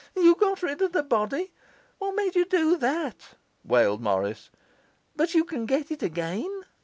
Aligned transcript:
'You 0.15 0.33
got 0.33 0.63
rid 0.63 0.81
of 0.81 0.93
the 0.93 1.03
body? 1.03 1.53
What 1.99 2.15
made 2.15 2.33
you 2.35 2.43
do 2.45 2.75
that?' 2.75 3.35
walled 3.63 4.01
Morris. 4.01 4.49
'But 5.15 5.35
you 5.35 5.43
can 5.43 5.67
get 5.67 5.91
it 5.91 6.01
again? 6.01 6.65